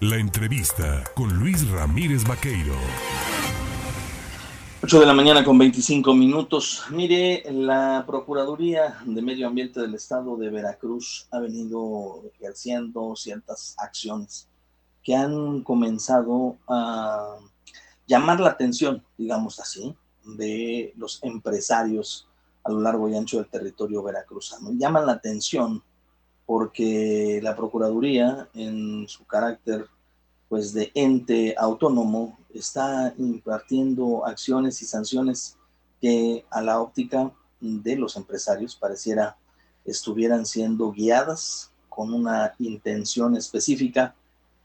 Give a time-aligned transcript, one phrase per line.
[0.00, 2.76] La entrevista con Luis Ramírez Vaqueiro.
[4.80, 6.84] 8 de la mañana con 25 minutos.
[6.90, 14.48] Mire, la Procuraduría de Medio Ambiente del Estado de Veracruz ha venido ejerciendo ciertas acciones
[15.02, 17.34] que han comenzado a
[18.06, 22.28] llamar la atención, digamos así, de los empresarios
[22.62, 24.70] a lo largo y ancho del territorio veracruzano.
[24.74, 25.82] Llaman la atención
[26.48, 29.84] porque la Procuraduría, en su carácter
[30.48, 35.58] pues, de ente autónomo, está impartiendo acciones y sanciones
[36.00, 37.30] que a la óptica
[37.60, 39.36] de los empresarios pareciera
[39.84, 44.14] estuvieran siendo guiadas con una intención específica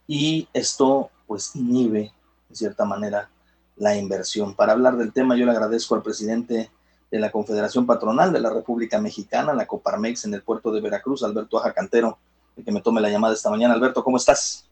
[0.07, 2.13] y esto pues inhibe
[2.47, 3.29] de cierta manera
[3.75, 4.55] la inversión.
[4.55, 6.71] Para hablar del tema yo le agradezco al presidente
[7.13, 11.21] de la Confederación Patronal de la República Mexicana, la Coparmex en el puerto de Veracruz,
[11.21, 12.17] Alberto Aja Cantero,
[12.57, 13.75] el que me tome la llamada esta mañana.
[13.75, 14.67] Alberto, ¿cómo estás?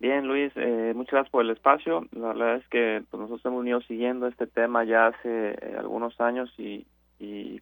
[0.00, 2.04] Bien, Luis, eh, muchas gracias por el espacio.
[2.10, 6.20] La verdad es que pues, nosotros hemos venido siguiendo este tema ya hace eh, algunos
[6.20, 6.84] años y,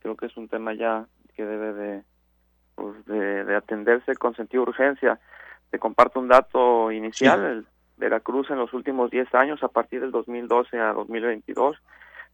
[0.01, 1.05] creo que es un tema ya
[1.37, 2.03] que debe de,
[2.75, 5.21] pues, de, atenderse con sentido de urgencia.
[5.71, 7.45] Te comparto un dato inicial.
[7.45, 7.67] El
[7.99, 11.77] Veracruz en los últimos 10 años, a partir del 2012 a 2022,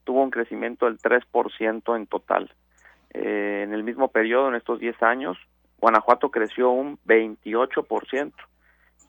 [0.08, 2.50] tuvo un crecimiento del 3% en total.
[3.12, 5.36] Eh, en el mismo periodo, en estos 10 años,
[5.78, 8.32] Guanajuato creció un 28%.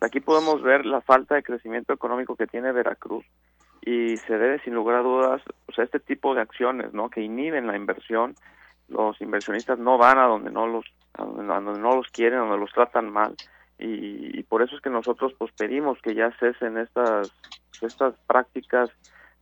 [0.01, 3.23] Aquí podemos ver la falta de crecimiento económico que tiene Veracruz
[3.81, 7.21] y se debe sin lugar a dudas o sea, este tipo de acciones no que
[7.21, 8.35] inhiben la inversión
[8.89, 12.73] los inversionistas no van a donde no los a donde, no los quieren donde los
[12.73, 13.35] tratan mal
[13.81, 17.31] y, por eso es que nosotros pues pedimos que ya cesen estas
[17.81, 18.89] estas prácticas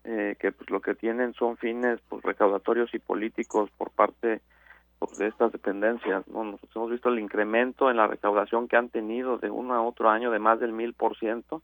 [0.09, 4.39] eh, que pues lo que tienen son fines pues recaudatorios y políticos por parte
[4.99, 6.25] pues, de estas dependencias.
[6.29, 6.45] ¿no?
[6.45, 10.09] Nosotros hemos visto el incremento en la recaudación que han tenido de uno a otro
[10.09, 11.61] año de más del mil por ciento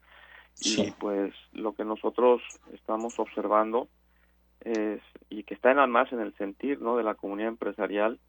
[0.60, 2.42] y pues lo que nosotros
[2.74, 3.88] estamos observando
[4.60, 5.00] es
[5.30, 8.20] y que está en más en el sentir no de la comunidad empresarial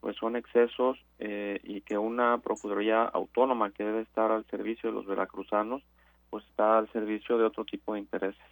[0.00, 4.96] pues son excesos eh, y que una procuraduría autónoma que debe estar al servicio de
[4.96, 5.82] los veracruzanos
[6.28, 8.44] pues está al servicio de otro tipo de intereses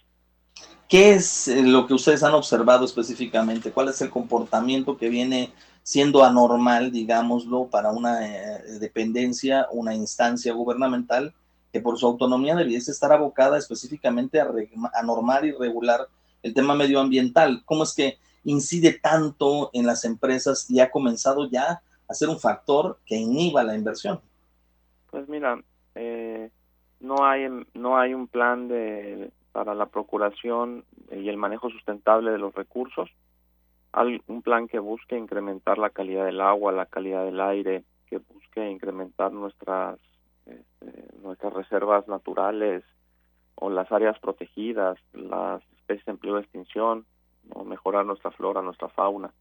[0.89, 3.73] ¿Qué es eh, lo que ustedes han observado específicamente?
[3.73, 5.53] ¿Cuál es el comportamiento que viene
[5.83, 11.35] siendo anormal, digámoslo, para una eh, dependencia, una instancia gubernamental
[11.73, 14.49] que por su autonomía debiese estar abocada específicamente a,
[14.93, 16.09] a normar y regular
[16.43, 17.63] el tema medioambiental?
[17.65, 22.39] ¿Cómo es que incide tanto en las empresas y ha comenzado ya a ser un
[22.39, 24.21] factor que inhiba la inversión?
[25.11, 25.63] Pues mira,
[25.95, 26.51] eh,
[27.01, 32.39] no hay no hay un plan de para la procuración y el manejo sustentable de
[32.39, 33.11] los recursos,
[34.27, 38.71] un plan que busque incrementar la calidad del agua, la calidad del aire, que busque
[38.71, 39.99] incrementar nuestras
[40.47, 42.83] este, nuestras reservas naturales
[43.55, 47.07] o las áreas protegidas, las especies en peligro de extinción,
[47.65, 49.33] mejorar nuestra flora, nuestra fauna.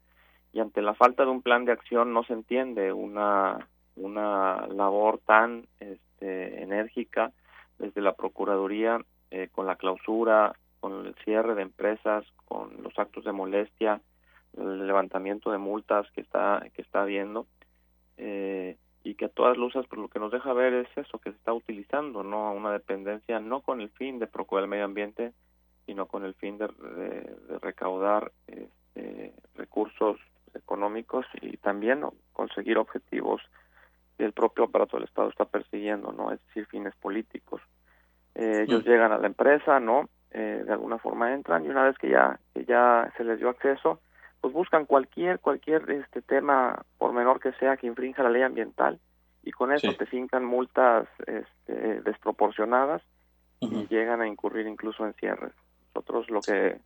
[0.54, 5.20] Y ante la falta de un plan de acción no se entiende una una labor
[5.26, 7.32] tan este, enérgica
[7.78, 9.00] desde la Procuraduría
[9.31, 14.02] eh, con la clausura, con el cierre de empresas, con los actos de molestia,
[14.58, 17.47] el levantamiento de multas que está que está habiendo
[18.18, 21.31] eh, y que a todas luces pues lo que nos deja ver es eso que
[21.31, 25.34] se está utilizando no una dependencia no con el fin de procurar el medio ambiente
[25.86, 26.68] sino con el fin de,
[27.62, 30.19] recaudar este, recursos
[30.53, 33.42] económicos y también conseguir objetivos
[34.18, 37.62] que el propio aparato del Estado está persiguiendo no es decir fines políticos
[38.36, 38.88] eh, ellos mm.
[38.88, 40.09] llegan a la empresa, ¿no?
[40.31, 43.50] Eh, de alguna forma entran y una vez que ya que ya se les dio
[43.50, 44.00] acceso,
[44.40, 48.97] pues buscan cualquier cualquier este tema por menor que sea que infrinja la ley ambiental
[49.44, 53.02] y con eso te fincan multas este, desproporcionadas
[53.59, 55.53] y llegan a incurrir incluso en cierres.
[55.94, 56.80] Nosotros lo que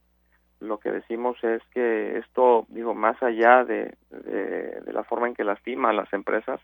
[0.59, 5.35] lo que decimos es que esto digo más allá de, de, de la forma en
[5.35, 6.59] que lastima a las empresas,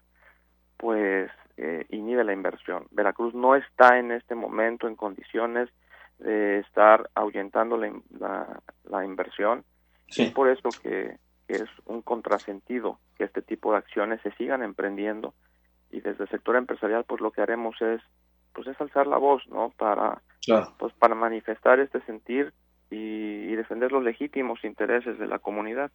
[0.77, 1.29] pues
[1.63, 2.87] eh, inhibe la inversión.
[2.89, 5.69] Veracruz no está en este momento en condiciones
[6.17, 9.63] de estar ahuyentando la, la, inversión.
[10.07, 10.23] Sí.
[10.23, 11.17] Es por eso que,
[11.47, 15.35] es un contrasentido que este tipo de acciones se sigan emprendiendo
[15.91, 18.01] y desde el sector empresarial pues lo que haremos es
[18.53, 20.21] pues es alzar la voz no para
[20.79, 22.53] pues para manifestar este sentir
[22.89, 25.91] y defender los legítimos intereses de la comunidad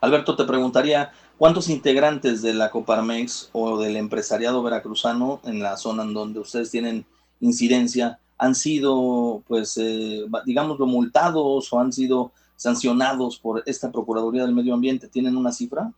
[0.00, 6.04] Alberto, te preguntaría, ¿cuántos integrantes de la Coparmex o del empresariado veracruzano en la zona
[6.04, 7.04] en donde ustedes tienen
[7.40, 14.54] incidencia han sido, pues, eh, digámoslo, multados o han sido sancionados por esta Procuraduría del
[14.54, 15.08] Medio Ambiente?
[15.08, 15.92] ¿Tienen una cifra?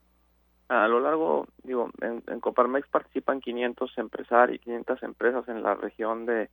[0.68, 6.48] A lo largo, digo, en, Coparmex participan 500 empresarios, 500 empresas en la región de,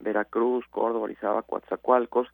[0.00, 2.28] Veracruz, Córdoba, Orizaba, Coatzacoalcos,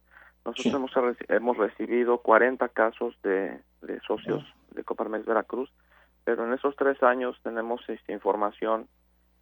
[0.45, 5.73] nosotros hemos, hemos recibido 40 casos de, de socios de Coparmex Veracruz,
[6.25, 8.89] pero en esos tres años tenemos esta información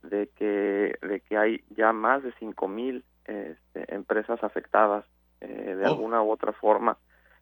[0.03, 5.05] de que, de que hay ya más de 5.000 mil este, empresas afectadas
[5.41, 5.89] eh, de oh.
[5.89, 6.99] alguna u otra forma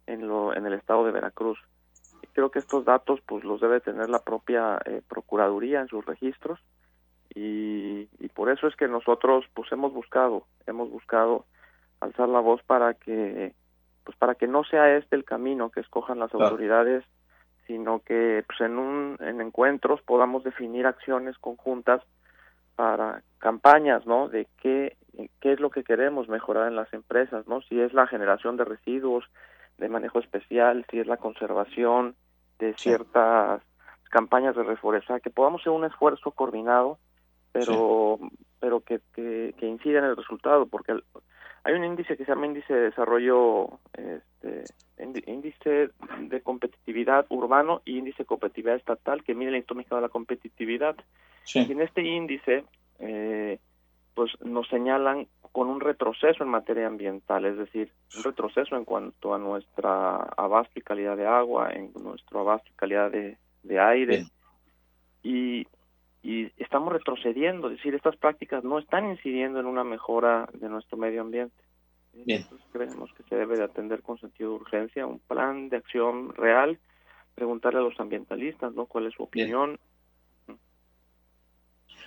[0.07, 1.59] en, lo, en el estado de Veracruz.
[2.33, 6.61] creo que estos datos pues los debe tener la propia eh, Procuraduría en sus registros
[7.35, 11.47] y, y por eso es que nosotros pues hemos buscado, hemos buscado
[12.01, 13.55] alzar la voz para que
[14.05, 17.05] pues para que no sea este el camino que escojan las autoridades
[17.67, 22.03] sino que pues en un en encuentros podamos definir acciones conjuntas
[22.77, 24.97] para campañas no de qué
[25.41, 28.65] qué es lo que queremos mejorar en las empresas no si es la generación de
[28.65, 29.25] residuos
[29.79, 32.17] de manejo especial si es la conservación
[32.59, 33.63] de ciertas
[34.11, 36.99] campañas de reforestar que podamos hacer un esfuerzo coordinado
[37.53, 38.19] pero
[38.59, 40.93] pero que, que, que incida en el resultado porque
[41.65, 44.65] hay un índice que se llama índice de desarrollo, este,
[45.27, 50.09] índice de competitividad urbano y índice de competitividad estatal que mide el instrumento de la
[50.09, 50.97] competitividad.
[51.55, 52.65] Y en este índice,
[52.99, 53.59] eh,
[54.15, 59.35] pues nos señalan con un retroceso en materia ambiental, es decir, un retroceso en cuanto
[59.35, 64.25] a nuestra abasto y calidad de agua, en nuestro abasto y calidad de, de aire.
[65.23, 65.67] Y
[66.23, 70.97] y estamos retrocediendo, es decir, estas prácticas no están incidiendo en una mejora de nuestro
[70.97, 71.57] medio ambiente.
[72.13, 72.43] Bien.
[72.43, 76.35] Entonces creemos que se debe de atender con sentido de urgencia un plan de acción
[76.35, 76.79] real,
[77.35, 78.87] preguntarle a los ambientalistas, ¿no?
[78.87, 79.79] ¿Cuál es su opinión?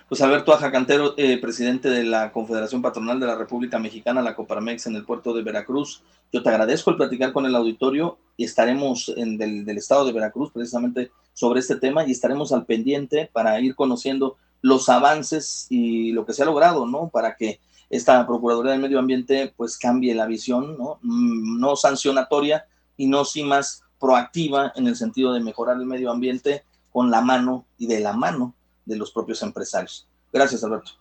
[0.08, 4.86] Pues Alberto Ajacantero, eh, presidente de la Confederación Patronal de la República Mexicana, la Coparmex
[4.86, 6.04] en el puerto de Veracruz.
[6.32, 10.12] Yo te agradezco el platicar con el auditorio y estaremos en del, del estado de
[10.12, 16.12] Veracruz precisamente sobre este tema y estaremos al pendiente para ir conociendo los avances y
[16.12, 17.08] lo que se ha logrado, ¿no?
[17.08, 17.58] Para que
[17.90, 21.00] esta Procuraduría del Medio Ambiente pues cambie la visión, ¿no?
[21.02, 22.64] Mm, no sancionatoria
[22.96, 26.62] y no sí más proactiva en el sentido de mejorar el medio ambiente
[26.92, 28.54] con la mano y de la mano
[28.86, 30.08] de los propios empresarios.
[30.32, 30.92] Gracias, Alberto.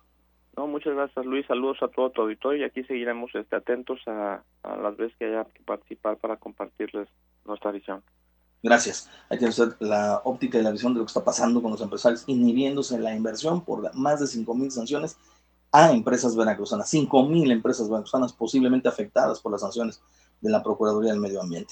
[0.58, 1.46] No, muchas gracias, Luis.
[1.48, 5.46] Saludos a todo tu auditorio y aquí seguiremos este, atentos a, las veces que haya
[5.46, 7.10] que participar para compartirles
[7.46, 8.02] nuestra visión.
[8.64, 9.10] Gracias.
[9.30, 11.82] Hay que hacer la óptica y la visión de lo que está pasando con los
[11.82, 15.18] empresarios, inhibiéndose la inversión por más de 5 mil sanciones
[15.72, 16.90] a empresas veracruzanas.
[16.90, 20.02] 5 mil empresas veracruzanas posiblemente afectadas por las sanciones
[20.40, 21.64] de la Procuraduría del Medio Ambiente.